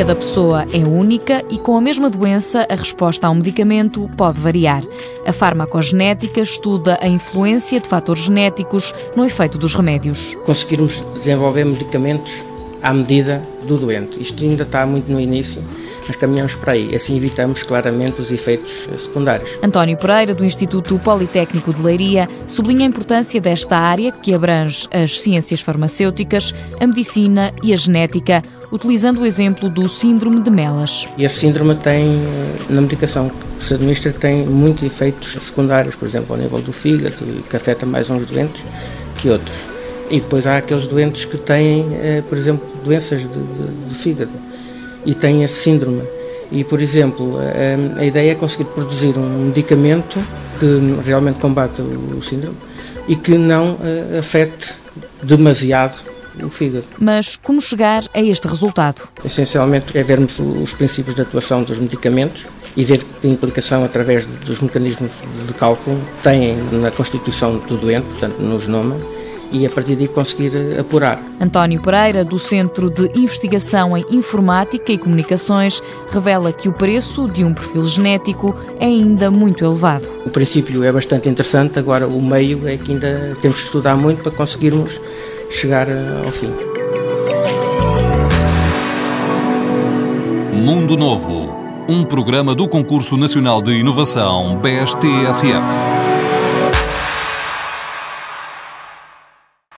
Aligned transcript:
Cada 0.00 0.16
pessoa 0.16 0.64
é 0.72 0.78
única 0.78 1.44
e, 1.50 1.58
com 1.58 1.76
a 1.76 1.80
mesma 1.80 2.08
doença, 2.08 2.66
a 2.70 2.74
resposta 2.74 3.26
a 3.26 3.30
um 3.30 3.34
medicamento 3.34 4.08
pode 4.16 4.40
variar. 4.40 4.82
A 5.26 5.30
farmacogenética 5.30 6.40
estuda 6.40 6.98
a 7.02 7.06
influência 7.06 7.78
de 7.78 7.86
fatores 7.86 8.22
genéticos 8.22 8.94
no 9.14 9.26
efeito 9.26 9.58
dos 9.58 9.74
remédios. 9.74 10.38
Conseguirmos 10.46 11.04
desenvolver 11.12 11.66
medicamentos 11.66 12.32
à 12.80 12.94
medida 12.94 13.42
do 13.66 13.76
doente. 13.76 14.22
Isto 14.22 14.42
ainda 14.42 14.62
está 14.62 14.86
muito 14.86 15.12
no 15.12 15.20
início, 15.20 15.62
mas 16.06 16.16
caminhamos 16.16 16.54
para 16.54 16.72
aí. 16.72 16.94
Assim 16.94 17.18
evitamos 17.18 17.62
claramente 17.62 18.22
os 18.22 18.30
efeitos 18.30 18.88
secundários. 18.96 19.50
António 19.62 19.98
Pereira, 19.98 20.34
do 20.34 20.46
Instituto 20.46 20.98
Politécnico 21.00 21.74
de 21.74 21.82
Leiria, 21.82 22.26
sublinha 22.46 22.86
a 22.86 22.88
importância 22.88 23.38
desta 23.38 23.76
área 23.76 24.10
que 24.12 24.32
abrange 24.32 24.88
as 24.90 25.20
ciências 25.20 25.60
farmacêuticas, 25.60 26.54
a 26.80 26.86
medicina 26.86 27.52
e 27.62 27.74
a 27.74 27.76
genética, 27.76 28.42
utilizando 28.72 29.20
o 29.20 29.26
exemplo 29.26 29.68
do 29.68 29.88
síndrome 29.88 30.40
de 30.40 30.50
Melas. 30.50 31.08
Esse 31.18 31.40
síndrome 31.40 31.74
tem, 31.74 32.20
na 32.68 32.80
medicação 32.80 33.28
que 33.28 33.64
se 33.64 33.74
administra, 33.74 34.12
tem 34.12 34.46
muitos 34.46 34.82
efeitos 34.82 35.36
secundários, 35.44 35.94
por 35.94 36.06
exemplo, 36.06 36.34
ao 36.34 36.40
nível 36.40 36.60
do 36.60 36.72
fígado, 36.72 37.24
que 37.48 37.56
afeta 37.56 37.84
mais 37.84 38.08
uns 38.10 38.26
doentes 38.26 38.64
que 39.16 39.28
outros. 39.28 39.56
E 40.10 40.20
depois 40.20 40.46
há 40.46 40.58
aqueles 40.58 40.86
doentes 40.86 41.24
que 41.24 41.38
têm, 41.38 41.86
eh, 41.94 42.22
por 42.28 42.36
exemplo, 42.36 42.66
doenças 42.82 43.22
de, 43.22 43.28
de, 43.28 43.88
de 43.88 43.94
fígado 43.94 44.32
e 45.04 45.14
têm 45.14 45.44
esse 45.44 45.62
síndrome. 45.62 46.02
E, 46.50 46.64
por 46.64 46.80
exemplo, 46.80 47.36
a, 47.38 48.00
a, 48.00 48.04
ideia 48.04 48.32
é 48.32 48.34
conseguir 48.34 48.64
produzir 48.64 49.16
um 49.16 49.46
medicamento 49.46 50.18
que 50.58 51.00
realmente 51.06 51.38
combate 51.38 51.80
o 51.80 52.20
síndrome 52.22 52.56
e 53.06 53.14
que 53.14 53.38
não 53.38 53.74
uh, 53.74 54.18
afete 54.18 54.74
demasiado 55.22 56.02
o 56.44 56.50
fígado. 56.50 56.86
Mas 56.98 57.36
como 57.36 57.60
chegar 57.60 58.04
a 58.14 58.20
este 58.20 58.46
resultado? 58.46 59.02
Essencialmente 59.24 59.96
é 59.96 60.02
vermos 60.02 60.38
os 60.38 60.72
princípios 60.72 61.14
de 61.14 61.22
atuação 61.22 61.62
dos 61.62 61.78
medicamentos 61.78 62.46
e 62.76 62.84
ver 62.84 63.02
que 63.02 63.28
implicação 63.28 63.84
através 63.84 64.26
dos 64.26 64.60
mecanismos 64.60 65.12
de 65.46 65.54
cálculo 65.54 66.00
têm 66.22 66.56
na 66.72 66.90
constituição 66.90 67.58
do 67.58 67.76
doente, 67.76 68.04
portanto 68.06 68.38
no 68.38 68.60
genoma, 68.60 68.96
e 69.52 69.66
a 69.66 69.70
partir 69.70 69.96
daí 69.96 70.08
conseguir 70.08 70.52
apurar. 70.78 71.20
António 71.40 71.80
Pereira, 71.82 72.24
do 72.24 72.38
Centro 72.38 72.88
de 72.88 73.10
Investigação 73.18 73.96
em 73.96 74.04
Informática 74.10 74.92
e 74.92 74.98
Comunicações, 74.98 75.82
revela 76.10 76.52
que 76.52 76.68
o 76.68 76.72
preço 76.72 77.26
de 77.26 77.44
um 77.44 77.52
perfil 77.52 77.82
genético 77.84 78.54
é 78.78 78.84
ainda 78.84 79.30
muito 79.30 79.64
elevado. 79.64 80.06
O 80.24 80.30
princípio 80.30 80.84
é 80.84 80.92
bastante 80.92 81.28
interessante, 81.28 81.78
agora 81.78 82.06
o 82.06 82.22
meio 82.22 82.68
é 82.68 82.76
que 82.76 82.92
ainda 82.92 83.36
temos 83.42 83.58
que 83.58 83.64
estudar 83.66 83.96
muito 83.96 84.22
para 84.22 84.32
conseguirmos 84.32 85.00
chegar 85.50 85.88
eh, 85.88 86.22
ao 86.24 86.32
fim. 86.32 86.54
Mundo 90.52 90.96
Novo, 90.96 91.54
um 91.88 92.04
programa 92.04 92.54
do 92.54 92.68
Concurso 92.68 93.16
Nacional 93.16 93.60
de 93.60 93.72
Inovação 93.72 94.58
BSTSF. 94.60 96.19